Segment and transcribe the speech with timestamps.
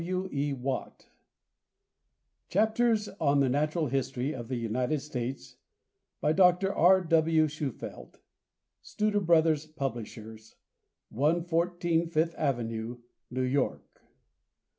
[0.03, 0.27] W.
[0.31, 0.51] E.
[0.51, 1.09] WATT.
[2.49, 5.57] =Chapters on the Natural History of the United States.=
[6.19, 6.73] By Dr.
[6.73, 7.01] R.
[7.01, 7.45] W.
[7.45, 8.15] Shufeldt.
[8.83, 10.55] Studer Brothers, Publishers,
[11.09, 12.97] 114 Fifth avenue,
[13.29, 14.01] New York.